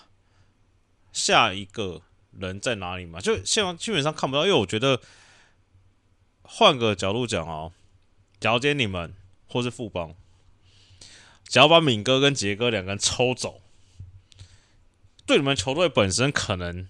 [1.11, 2.01] 下一个
[2.39, 3.19] 人在哪里嘛？
[3.19, 5.01] 就现在基本上看不到，因为我觉得
[6.43, 7.73] 换个角度讲哦，
[8.39, 9.13] 假如今天你们
[9.47, 10.13] 或是富邦，
[11.47, 13.61] 只要把敏哥跟杰哥两个人抽走，
[15.25, 16.87] 对你们球队本身可能。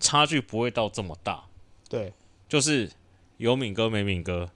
[0.00, 1.44] 差距不会到这么大，
[1.88, 2.12] 对，
[2.46, 2.90] 就是
[3.38, 4.50] 有敏哥没敏哥，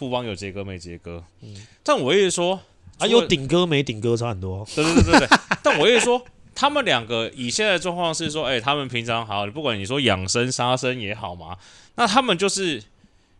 [0.00, 2.58] 富邦有杰哥没杰哥，嗯，但我意思说，
[2.96, 4.66] 啊，有顶哥没顶哥差很多。
[4.74, 5.38] 对对对对对。
[5.62, 11.58] 但我跟你说，他们两个以现在的状况是说，哎、欸，他们平常好，不管你说养生杀生也好嘛，
[11.96, 12.82] 那他们就是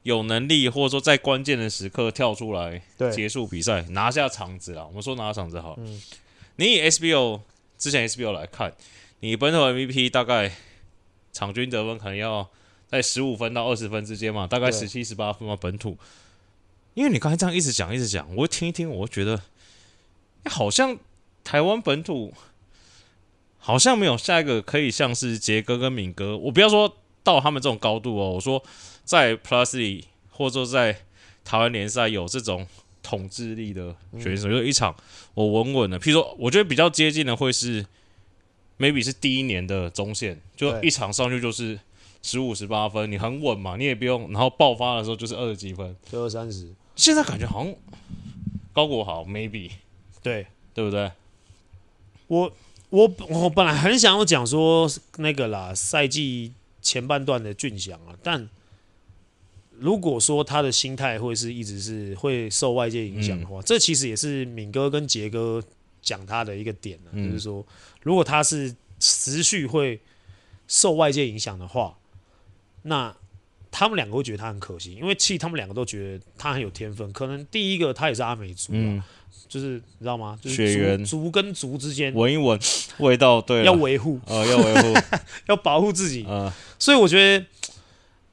[0.03, 4.87] 有能力，或者说在关键的时刻跳出来结束比赛，拿下场子了。
[4.87, 5.77] 我们说拿下场子好。
[5.79, 6.03] 嗯。
[6.57, 7.41] 你以 SBO
[7.79, 8.71] 之前 SBO 来看，
[9.21, 10.53] 你本土 MVP 大概
[11.33, 12.47] 场均得分可能要
[12.87, 15.97] 在十五分到二十分之间嘛，大概十七十八分嘛，本土。
[17.01, 19.41] 因为你刚才这样一直讲一直讲，我听一听，我觉得
[20.45, 20.99] 好像
[21.43, 22.35] 台湾本土
[23.57, 26.37] 好像没有下一个可以像是杰哥跟敏哥。
[26.37, 28.63] 我不要说到他们这种高度哦，我说
[29.03, 30.95] 在 Plus 里或者说在
[31.43, 32.67] 台湾联赛有这种
[33.03, 34.95] 统治力的选手，就一场
[35.33, 35.99] 我稳稳的。
[35.99, 37.87] 譬如说，我觉得比较接近的会是
[38.79, 41.81] maybe 是第一年的中线，就一场上去就是
[42.21, 46.75] 十五十八分，你很稳嘛，你也不用，然后爆发的时候就是二十几分，最后三十。
[47.01, 47.75] 现在感觉好像
[48.75, 49.71] 高国豪，maybe
[50.23, 51.11] 对对不对？
[52.27, 52.53] 我
[52.91, 54.87] 我我本来很想要讲说
[55.17, 58.47] 那个啦，赛季前半段的俊祥啊，但
[59.79, 65.65] 如果说他的心态会是一直是会受外界影响的话，嗯、这其实也是敏哥跟杰哥
[66.03, 67.67] 讲他的一个点呢、啊，嗯、就是说
[68.03, 69.99] 如果他是持续会
[70.69, 71.97] 受外界影响的话，
[72.83, 73.17] 那。
[73.71, 77.13] 他们两个会觉得他很可惜，因为其实他们两个都觉得他很有天分。
[77.13, 79.01] 可能第一个他也是阿美族，嗯，
[79.49, 80.37] 就是你知道吗？
[80.43, 82.59] 就是血缘族跟族之间闻一闻
[82.99, 85.01] 味道，对，要维护，呃，要维护，
[85.47, 87.47] 要保护自己，呃，所以我觉得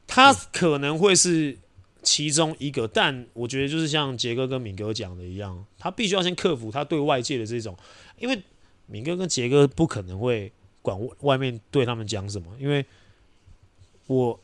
[0.08, 1.56] 他可能会是
[2.02, 7.78] 其中一个，但我觉得就是像杰哥跟敏哥讲的一样，他必须要先克服他对外界的这种，
[8.18, 8.42] 因为
[8.88, 12.84] 敏哥跟杰哥不可能会管外面对他们讲什么，因为
[14.08, 14.40] 我。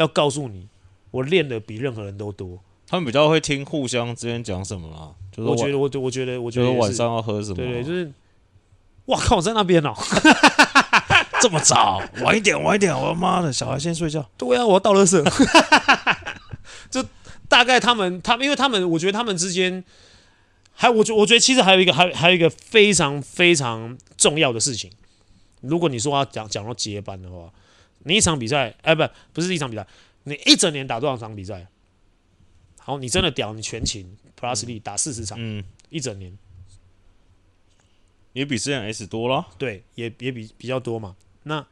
[0.00, 0.66] 要告诉你，
[1.10, 2.58] 我练的比任何人都多。
[2.86, 5.12] 他们比较会听互相之间讲什么啦。
[5.30, 7.56] 就是、我觉得，我我觉得，我觉得晚上要喝什么？
[7.56, 8.12] 对，对对，就是，
[9.04, 9.92] 哇靠，我在那边哦，
[11.40, 14.28] 这么早，晚一点，晚一点，我妈的，小孩先睡觉。
[14.38, 15.22] 对啊，我要倒垃圾。
[16.90, 17.04] 就
[17.46, 19.84] 大概他们，他们，因为他们，我觉得他们之间，
[20.72, 24.90] 还，我觉，我觉得其实还有一个，还还有一个非常非常重要的事情。
[25.60, 27.50] 如果你说要讲讲到接班的话。
[28.04, 29.86] 你一场比赛，哎，不，不是一场比赛，
[30.24, 31.66] 你一整年打多少场比赛？
[32.78, 36.36] 好，你真的屌，你全勤 Plus League 打四十场，嗯，一整年
[38.32, 41.14] 也比之前 S 多了，对，也也比比较多嘛。
[41.42, 41.66] 那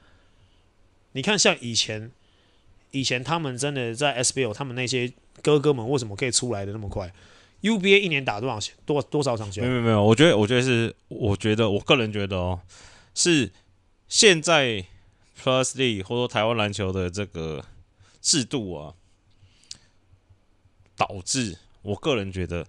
[1.13, 2.11] 你看，像以前，
[2.91, 5.11] 以前他们真的在 SBL，他们那些
[5.43, 7.11] 哥哥们为什么可以出来的那么快
[7.63, 9.63] ？UBA 一年打多少多多少场球？
[9.63, 12.61] 没有没有，我觉得我觉得是，我觉得我个人觉得哦，
[13.15, 13.51] 是
[14.09, 14.85] 现在。
[15.41, 17.65] Plus l e e 或者说台湾篮球的这个
[18.21, 18.95] 制度啊，
[20.97, 22.67] 导致我个人觉得，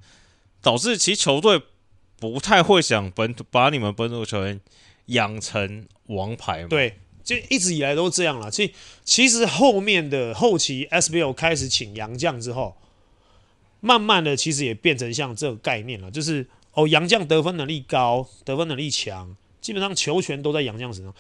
[0.62, 1.62] 导致其实球队
[2.19, 4.62] 不太会想本土把你们本土球员
[5.08, 6.67] 养成王牌嘛。
[6.69, 8.51] 对，就一直以来都这样了。
[8.51, 12.77] 其其实后面的后期 SBL 开始请洋将之后，
[13.79, 21.13] 慢慢的其实也变成像这个概念了，就是哦，洋将得分能力高，得分能力强，基本上球权都在洋将身上。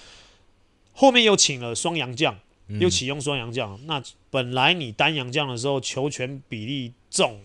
[0.99, 3.73] 后面又请了双洋将，又启用双洋将。
[3.75, 7.39] 嗯、那本来你单洋将的时候，球权比例重，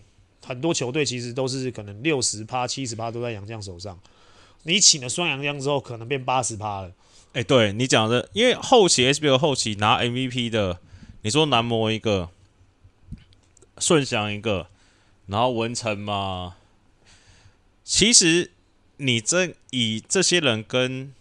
[0.45, 3.97] 很多球队其实都是可能六十趴、七十趴都在洋将手上。
[4.63, 6.89] 你请了双洋将之后，可能变八十趴了。
[7.31, 10.81] 哎、欸，对你讲的，因为后期 SBL 后期拿 MVP 的，
[11.21, 12.31] 你说男模一个，
[13.77, 14.67] 顺祥一个，
[15.27, 16.57] 然后文成嘛，
[17.85, 18.51] 其实
[18.97, 21.13] 你这以这些人跟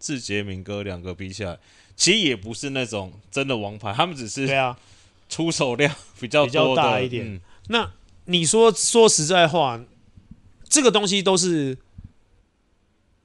[0.00, 1.58] 志杰、明哥两个比起来。
[2.02, 4.76] 其实也不是那种真的王牌，他们只是对啊，
[5.28, 7.32] 出手量 比较比较大一点。
[7.32, 7.92] 嗯、那
[8.24, 9.80] 你说说实在话，
[10.68, 11.78] 这个东西都是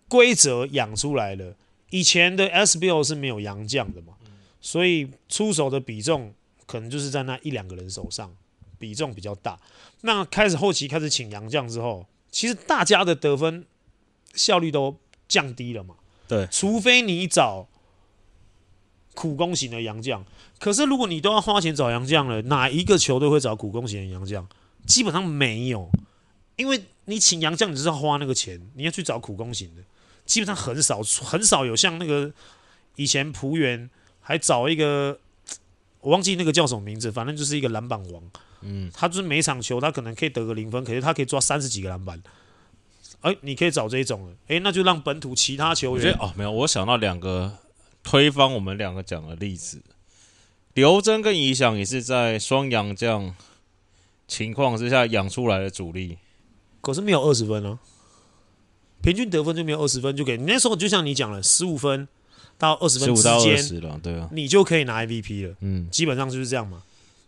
[0.07, 1.55] 规则养出来的。
[1.89, 4.13] 以前的 SBL 是没有洋将的嘛，
[4.61, 6.31] 所以出手的比重
[6.67, 8.31] 可能就是在那一两个人手上，
[8.77, 9.59] 比重比较大。
[10.01, 13.65] 那开始后期开始请洋将之后，其实大家的得分
[14.35, 15.95] 效率都降低了嘛。
[16.27, 17.67] 对，除非你找。
[19.17, 20.23] 苦攻型的洋将，
[20.59, 24.47] 可是如果你都要花钱找洋将了，哪一个球队会找苦攻型的洋将？
[24.85, 25.89] 基本上没有，
[26.55, 29.81] 因为你请洋将，你就是要花那个钱，你要去找苦攻型的，
[30.23, 32.31] 基本上很少，很少有像那个
[32.95, 33.89] 以前璞园
[34.21, 35.17] 还找一个，
[36.01, 38.21] 我忘记那个叫什么名字，反正就是一个篮板王，
[38.61, 42.21] 嗯，他就是每场球他可能可以得个零分，可是他可以抓三十几个篮板，
[43.21, 47.57] 哎，你可以找这种了，哎，那就让本土其他球员哦，没有，我想到两个。
[48.09, 49.81] 推翻我们两个讲的例子，
[50.73, 53.35] 刘真跟仪翔也是在双阳这样
[54.29, 56.17] 情况之下养出来的主力，
[56.79, 57.79] 可是没有二十分哦、啊。
[59.01, 60.45] 平均得分就没有二十分就给你。
[60.45, 62.07] 那时候就像你讲了，十五分
[62.57, 65.57] 到二十分之间，了，对啊，你就可以拿 MVP 了。
[65.59, 66.83] 嗯，基本上就是这样嘛。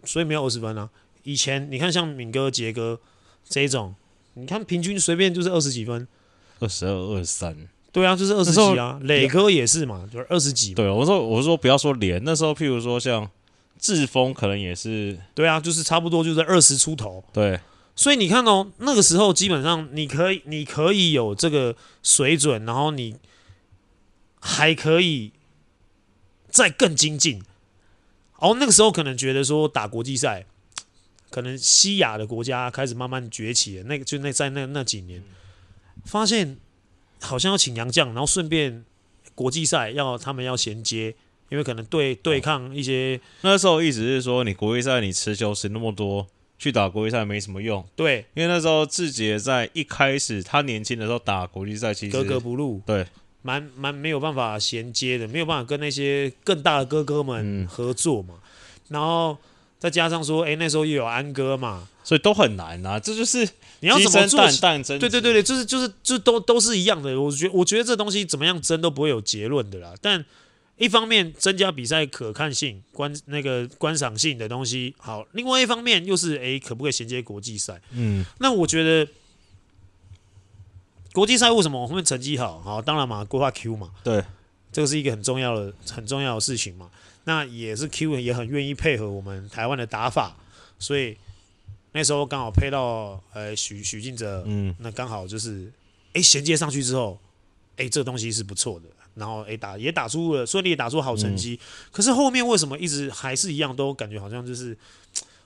[0.05, 0.89] 所以没有二十分啊。
[1.23, 3.01] 以前你看像敏哥、杰哥
[3.49, 3.93] 这一种，
[4.35, 6.07] 你看平均随便就是二十几分，
[6.59, 7.67] 二十二、二十三。
[7.91, 8.99] 对啊，就是二十几啊。
[9.03, 10.73] 磊哥也是嘛，就是二十几。
[10.73, 13.29] 对，我说我说不要说连，那时候譬如说像
[13.79, 15.17] 志峰，可能也是。
[15.33, 17.23] 对啊，就是差不多就是二十出头。
[17.33, 17.59] 对。
[17.95, 23.15] 所以你看哦，那个时候基本上你可以，你可以有这个水准，然后你
[24.39, 25.33] 还可以
[26.49, 27.41] 再更精进。
[28.37, 30.45] 哦，那个时候可能觉得说打国际赛，
[31.29, 33.83] 可能西亚的国家开始慢慢崛起了。
[33.83, 35.21] 那个就那在那那几年，
[36.05, 36.57] 发现
[37.19, 38.83] 好像要请洋将，然后顺便
[39.35, 41.15] 国际赛要他们要衔接，
[41.49, 43.19] 因为可能对对抗一些。
[43.41, 46.27] 那时候一直是说，你国际赛你持球时那么多。
[46.61, 53.07] 去打国际赛没什么用，对，因为那时候志杰在一开始他年轻的时候打国际赛，其实格格不入，对，
[53.43, 58.33] 蛮蛮没有办法衔接的，没有办法跟那些更大的哥哥们合作嘛。
[58.35, 58.41] 嗯、
[58.89, 59.37] 然后
[59.77, 62.99] 再加上说，哎，那时候又有安哥嘛，所以都很难啊。
[62.99, 63.47] 这就是
[63.79, 64.39] 你要怎么做？
[64.99, 67.19] 对对对对，就是就是就都都是一样的。
[67.19, 70.25] 我觉得我觉得这东西怎么样争都不会有结论的啦，但。
[70.79, 77.81] 一方面增加比赛可看性、观那个观赏性的东西好，另外一方面又是诶，可不可以衔接国际赛？
[77.91, 79.11] 嗯，那我觉得
[81.11, 82.61] 国际赛为什么我们成绩好？
[82.61, 84.23] 好，当然嘛，规划 Q 嘛，对，
[84.71, 86.89] 这个是一个很重要的、很重要的事情嘛。
[87.25, 90.37] 那也是 Q 也很愿意配合我们台湾的打法，
[90.79, 91.17] 所以
[91.91, 95.71] 那时候刚好配到呃许许晋哲，嗯，那刚好就是
[96.13, 97.19] 诶衔接上去之后，
[97.77, 98.85] 诶，这东西是不错的。
[99.15, 104.77] 然后诶，打也打出了顺利打出好成绩，嗯、可是后面为什么一直还是一样，都感觉好像就是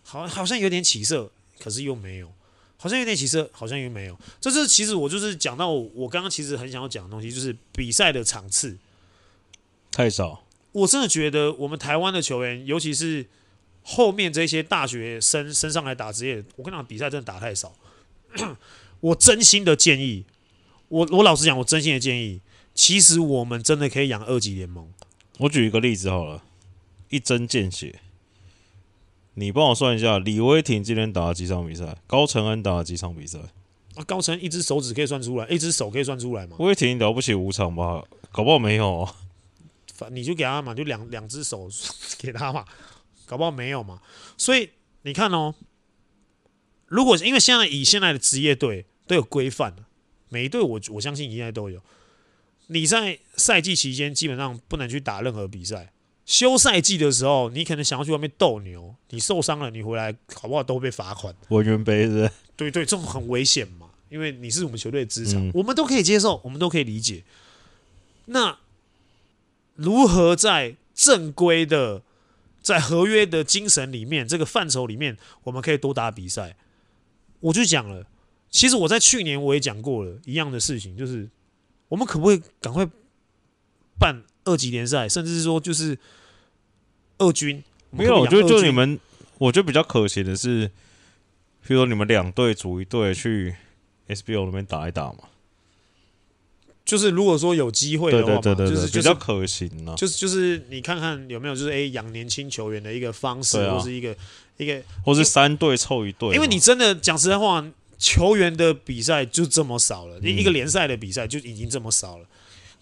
[0.04, 2.32] 好好像有点起色，可是又没有，
[2.78, 4.20] 好像有点起色，好像又没有。
[4.40, 8.78] 这是其实我就是讲到，我刚刚其实很想要讲的东西，就是比赛的场次
[9.92, 10.44] 太少。
[10.74, 13.26] 我真的觉得我们台湾的球员，尤其是
[13.84, 17.76] 后面这些大学生升上来打职业，我跟你讲，比赛真的打太少。
[19.02, 20.26] 我真心的建议，
[20.88, 22.42] 我我老实讲，我真心的建议。
[22.74, 24.92] 其实我们真的可以养二级联盟。
[25.40, 26.44] 我举一个例子好了，
[27.10, 28.00] 一针见血。
[29.36, 31.98] 你帮我算一下，李威霆今天打了几场比赛？
[32.08, 33.40] 高承恩打了几场比赛？
[33.96, 36.56] 啊，高承恩一只手指可以算出来，一只手可以算出来吗？
[36.60, 38.04] 威霆了不起五场吧？
[38.32, 39.16] 搞不好没有哦。
[39.94, 41.70] 反你就给他嘛，就两两只手
[42.18, 42.66] 给他嘛，
[43.34, 44.00] 搞不好没有嘛。
[44.38, 44.70] 所以
[45.02, 45.56] 你看哦，
[46.86, 49.76] 如果因为现在以现在的职业队都有规范，
[50.30, 51.82] 每一队我我相信应该都有。
[52.68, 55.92] 你在赛季期间基本上不能去打任何比赛，
[56.28, 61.36] 休赛季的时候，你可能想要去外面斗牛，你受伤了，你回来好不好都会被罚款。
[61.48, 62.30] 文渊杯是？
[62.56, 67.24] 对对，这种很危险嘛，因为你是我们球队的资产，嗯、我们都可以接受，我们都可以理解。
[68.26, 68.60] 那
[69.74, 72.04] 如何在正规的、
[72.64, 76.56] 在合约的精神里面这个范畴里面，我们可以多打比赛？
[77.42, 78.08] 我就讲了，
[78.50, 81.30] 其实我在去年我也讲过了一样的事情，就是。
[81.90, 82.90] 我们可不可以赶快
[84.00, 85.96] 办二级联赛，甚至是说就是
[87.20, 87.64] 二军？
[87.92, 89.00] 没有，我觉得就你们，
[89.38, 90.72] 我觉得比较可惜的是，
[91.62, 93.56] 比如说你们两队组一队去
[94.08, 95.20] SBO 那边打一打嘛。
[96.86, 99.96] 就是如果说有机会的话，对对对对，就是比较可行了。
[99.96, 104.16] 就是就是你看看有没有就是哎养年轻球员的一个方式，或是一个
[104.58, 106.34] 一个，或是三队凑一队。
[106.36, 107.66] 因为你真的讲实在话。
[108.00, 112.26] 球员的比赛就这么少了，一个联赛的比赛就已经这么少了，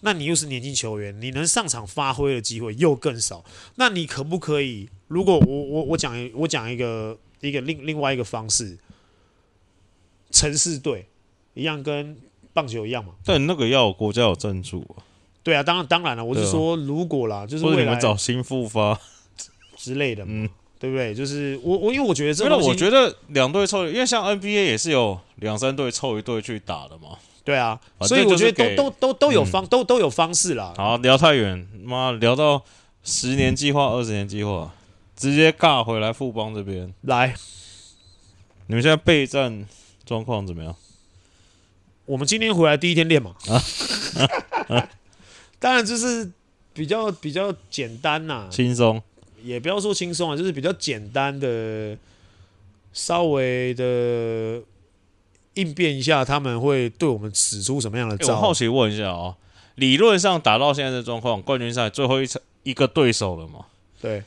[0.00, 3.44] 那你又是年轻球员，你能上场发挥的机会又更少，
[3.76, 4.88] 那你可不可以？
[5.06, 8.76] 如果我我我讲我讲一个一个另另外一个方式，
[10.32, 11.06] 城市队
[11.54, 12.16] 一样跟
[12.52, 13.12] 棒球一样嘛？
[13.24, 15.02] 但那个要有国家有赞助啊。
[15.42, 18.98] 对啊，当然当然了，我是说如果啦，就是为你们找新复发
[19.76, 20.48] 之类的，嗯。
[20.82, 21.14] 对不对？
[21.14, 27.16] 就是我我因为我觉得这，因为我觉得两队凑，因为像 NBA 也是有两三队凑一队去打的嘛。
[27.44, 30.74] 对啊，所以我觉得都都都都有方、嗯、都都有方式啦。
[30.76, 32.60] 好，聊太远，妈聊到
[33.04, 34.74] 十年计划、二十年计划，
[35.14, 37.32] 直接尬回来富邦这边来。
[38.66, 39.64] 你们现在备战
[40.04, 40.74] 状况怎么样？
[42.06, 43.34] 我们今天回来第一天练嘛。
[43.48, 43.62] 啊、
[45.58, 46.30] 当然就是
[46.72, 49.02] 比较比较简单呐，轻松。
[49.42, 51.96] 也不要说轻松啊，就是比较简单的，
[52.92, 54.62] 稍微的
[55.54, 58.34] 应变一下，他们会对我们使出什么样的招？
[58.34, 59.34] 我好奇问一下哦，
[59.74, 63.66] 理论上打到现在的状况，冠军赛最后一场一个对手了嘛？
[64.00, 64.22] 对，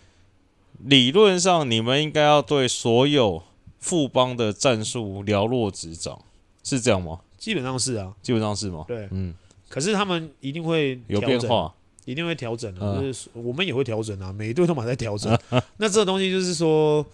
[0.83, 3.43] 理论上你们应该要对所有
[3.79, 6.21] 富邦的战术了若指掌，
[6.61, 7.19] 是这样吗？
[7.45, 8.83] 基本上是啊，基本上是嘛。
[8.87, 9.31] 对，嗯，
[9.69, 11.71] 可是他们一定会有变化，
[12.03, 15.37] 一定会调整的、嗯就是我们也会调整啊，每一队都马在调整。
[15.77, 17.05] 那这个东西就是说，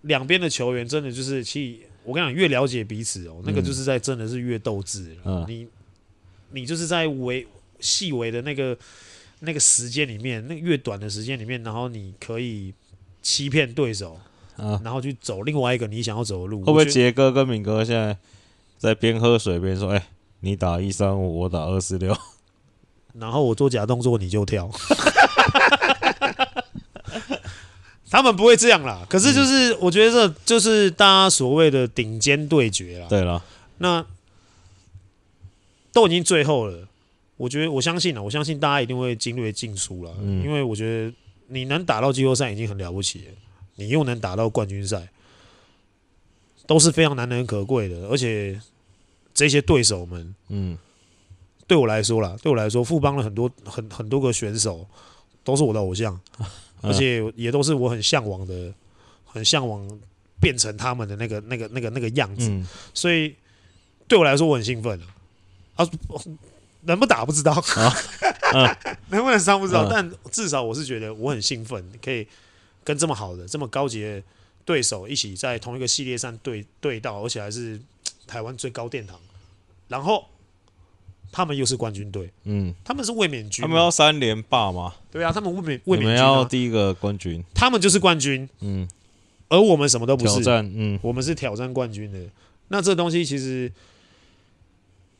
[0.00, 5.20] 两边的球员真的就是，其实我跟你讲，越了解彼此哦、那个就是在真的是越斗志了。
[5.24, 5.68] 嗯你
[6.50, 7.46] 你就是在微
[7.78, 8.76] 细微的那个
[9.38, 12.74] 那个时间里面，那个越短的时间里面，然后你可以
[13.22, 14.18] 欺骗对手，
[14.58, 16.58] 嗯，然后去走另外一个你想要走的路。
[16.58, 18.18] 会不会杰哥跟敏哥现在
[18.80, 20.06] 在边喝水边说：“哎、
[20.40, 22.16] 你打一三五，我打二四六。
[23.12, 24.70] 然后我做假动作你就跳，
[28.08, 29.04] 他们不会这样啦。
[29.06, 33.06] 可是就是我觉得这就是大家所谓的顶尖对决啦”。
[33.10, 33.44] 对了，
[33.76, 34.02] 那
[35.92, 36.88] 都已经最后了，
[37.36, 41.12] 我觉得我相信了，我相信大家一定会精锐尽输了，嗯因为我觉得
[41.48, 43.34] 你能打到季后赛已经很了不起了，
[43.74, 45.10] 你又能打到冠军赛，
[46.66, 48.60] 都是非常难能可贵的，而且
[49.40, 50.34] 这些对手们。
[50.48, 50.76] 嗯
[51.66, 54.86] 对我来说啦，对我来说，富邦的很多很很多个选手
[55.42, 56.20] 都是我的偶像，
[56.82, 58.74] 而且也都是我很向往的，
[59.24, 59.88] 很向往
[60.40, 62.50] 变成他们的那个那个那个那个样子。
[62.50, 63.34] 嗯，所以
[64.08, 65.06] 对我来说，我很兴奋啊！
[65.76, 65.88] 啊，
[66.82, 67.54] 能不打不知道，
[69.08, 72.26] 能不能伤不知道，嗯但至少我是觉得我很兴奋，可以
[72.82, 74.20] 跟这么好的、这么高级的
[74.64, 77.80] 对手一起在同一个系列上对对到，而且还是
[78.26, 79.16] 台湾最高殿堂，
[79.90, 80.24] 然后。
[81.32, 84.92] 他们又是冠军队，嗯，他们是卫冕军，他们要三连霸吗？
[85.12, 88.88] 对啊，他们卫冕卫你们冕军、啊，要第一个冠军，他们就是冠军，嗯，
[89.48, 92.18] 而我们什么都不是，挑战，嗯我们是挑战冠军的。
[92.66, 93.70] 那这东西其实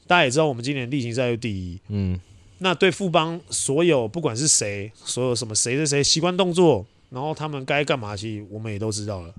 [0.09, 1.79] 大家也知道，我们今年例行赛又第一。
[1.87, 2.19] 嗯
[2.59, 9.33] 那对富邦所有不管是谁，所有什么谁谁谁习惯动作，然后他们该干嘛，其实我们也都知道了。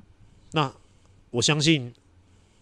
[0.54, 0.72] 那
[1.32, 1.94] 我相信，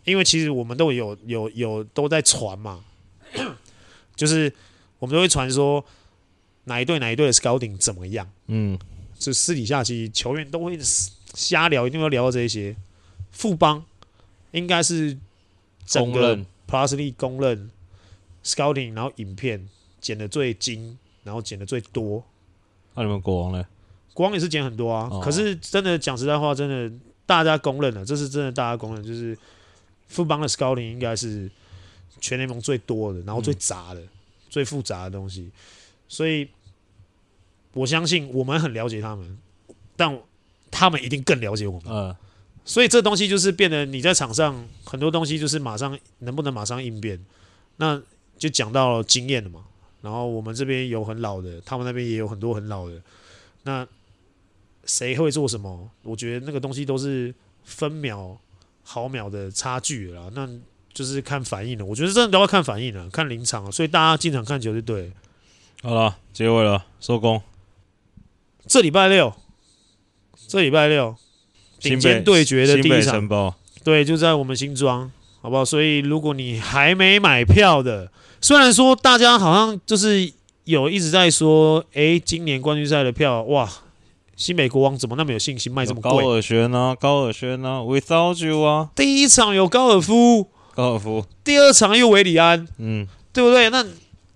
[0.05, 2.83] 因为其实我们都有有有都在传嘛，
[4.15, 4.51] 就是
[4.99, 5.83] 我们都会传说
[6.65, 8.29] 哪一队哪一队的 scouting 怎么样。
[8.47, 8.77] 嗯
[9.17, 10.79] 就私底下其实球员都会
[11.33, 12.75] 瞎聊，一定会聊到这些。
[13.31, 13.83] 富邦
[14.51, 15.17] 应该是
[15.85, 17.69] 整个公认 Plus League 公认
[18.43, 19.67] scouting，然后影片
[19.99, 22.23] 剪的最精，然后剪的最多。
[22.95, 23.65] 那、你们国王呢？
[24.13, 26.91] 国王也是剪很多啊，哦可是真的讲实在话，真的
[27.25, 29.37] 大家公认了，这是真的大家公认，就是
[30.09, 31.49] 富邦的 scouting 应该是
[32.19, 34.03] 全联盟最多的，然后最杂的、
[34.49, 35.49] 最复杂的东西，
[36.09, 36.49] 所以
[37.71, 39.37] 我相信我们很了解他们，
[39.95, 40.21] 但
[40.69, 41.89] 他们一定更了解我们。
[41.89, 42.15] 嗯
[42.65, 47.19] 所以这东西就是变得你在场上很多东西就是马上能不能马上应变，
[47.77, 47.99] 那
[48.37, 49.65] 就讲到了经验了嘛。
[50.03, 53.01] 然后我们这边有很老的，他们那边也有很多很老的，
[53.63, 53.87] 那
[54.83, 55.89] 谁会做什么？
[56.03, 57.33] 我觉得那个东西都是
[57.63, 58.39] 分秒、
[58.91, 60.31] 毫秒的差距了啦。
[60.33, 60.49] 那
[60.91, 61.85] 就是看反应了。
[61.85, 63.71] 我觉得真的都要看反应了，看临场了。
[63.71, 65.11] 所以大家进场看球就对了。
[65.83, 67.39] 好了，结尾了，收工。
[68.65, 69.33] 这礼拜六，
[70.47, 71.15] 这礼拜六
[71.79, 75.09] 顶尖对决的第一场城堡，对，就在我们新庄，
[75.41, 75.63] 好不好？
[75.63, 78.11] 所以如果你还没买票的，
[78.41, 80.31] 虽然说大家好像就是
[80.65, 83.69] 有一直在说，诶，今年冠军赛的票，哇，
[84.39, 86.09] 新美国王怎么那么有信心卖这么贵？
[86.11, 93.69] 有高尔宣啊，高尔宣啊，Without You 啊，第一场有高尔夫，高尔夫，第二场又韦里安，嗯，对不对？
[93.69, 93.83] 那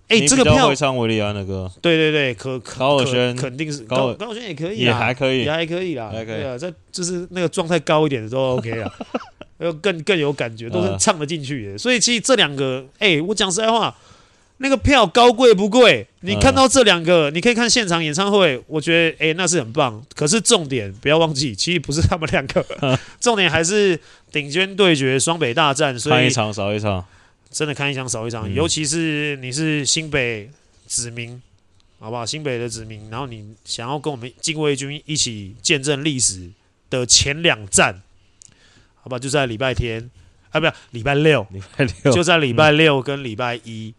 [0.08, 5.44] 诶，你这个票会，唱韦里安的歌，对对对，可可高尔宣可肯定是高尔高高尔宣也可以也，还可以。
[5.44, 6.42] 也，还可以啦，还可以。
[6.42, 8.92] 对啊，这就是那个状态高一点的都 OK 啦，
[9.56, 11.78] 要更更有感觉，都是嗯唱得进去的。
[11.78, 13.96] 所以其实这两个，哎、我讲实在话，
[14.58, 16.06] 那个票高贵不贵？
[16.20, 20.02] 你看到这两个，你可以看现场演唱会，我觉得哎、那是很棒。
[20.14, 22.64] 可是重点不要忘记，其实不是他们两个，
[23.20, 23.98] 重点还是
[24.30, 25.98] 顶尖对决、双北大战。
[25.98, 27.04] 所以看一场少一场，
[27.50, 30.48] 真的看一场少一场，嗯尤其是你是新北
[30.86, 31.42] 子民，
[31.98, 32.24] 好不好？
[32.24, 36.48] 新北的子民，然后你想要跟我们禁卫军一起见证历史
[36.88, 38.00] 的前两战，
[39.02, 39.18] 好吧？
[39.18, 40.10] 就在礼拜天
[40.50, 43.92] 啊，不是礼拜六，礼拜六就在礼拜六跟礼拜一，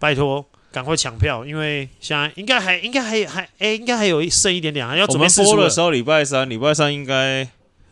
[0.00, 7.46] 拜托赶快抢票，因为现在应该还应该还还哎、应该还有剩一点点啊，要准备播的时候礼拜三，礼拜三应该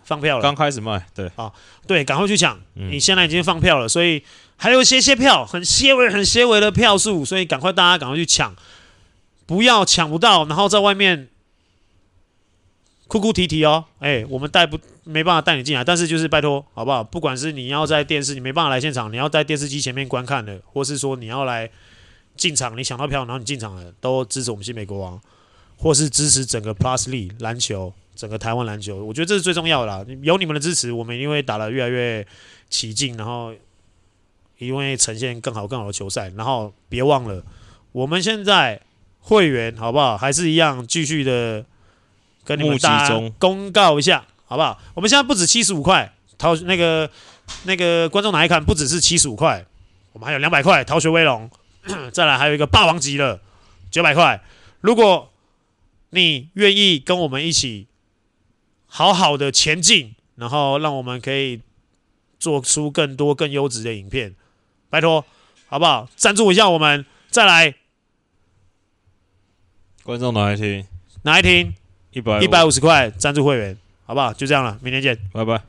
[0.04, 1.52] 放票了，刚开始卖，对啊，
[1.86, 2.58] 对，赶快去抢！
[2.76, 4.22] 嗯你现在已经放票了，所以
[4.56, 8.56] 还有一些些票，很些微、很些微的票数，所以赶快大家赶快去抢，
[9.44, 11.28] 不要抢不到，然后在外面
[13.06, 13.84] 哭哭啼啼哦。
[13.98, 17.02] 哎，我们带不没办法带你进来，但是就是拜托，好不好？
[17.04, 21.68] 不管是你要在电视，你没办法来现场，你要在电视机前面观看的，或是说你要来
[22.38, 25.20] 进场，你抢到票，然后你进场了，都支持我们新美国王，
[25.76, 27.92] 或是支持整个 plus Lee 篮球。
[28.18, 30.04] 整个台湾篮球，我觉得这是最重要的啦。
[30.22, 32.26] 有你们的支持，我们一定会打得越来越
[32.68, 33.54] 起劲，然后
[34.58, 36.28] 因为呈现更好更好的球赛。
[36.30, 37.40] 然后别忘了，
[37.92, 38.80] 我们现在
[39.20, 40.18] 会员好不好？
[40.18, 41.64] 还是一样继续的
[42.42, 44.76] 跟你们大家公告一下，好不好？
[44.94, 47.08] 我们现在不止七十五块，淘那个
[47.66, 49.64] 那个观众拿一看，不只是七十五块，
[50.12, 51.48] 我们还有两百块逃学威龙，
[52.12, 53.40] 再来还有一个霸王级的
[53.90, 54.42] 九百块。
[54.80, 55.32] 如果
[56.10, 57.86] 你愿意跟我们一起
[58.86, 61.60] 好好的前进，然后让我们可以
[62.38, 64.34] 做出更多更优质的影片，
[64.88, 65.24] 拜托，
[65.66, 66.08] 好不好？
[66.16, 67.74] 赞助一下我们，再来。
[70.02, 70.86] 观众哪一听？
[71.22, 71.74] 哪一听？
[72.12, 73.76] 一百一百五十块赞助会员，
[74.06, 74.32] 好不好？
[74.32, 75.68] 就这样了，明天见，拜拜。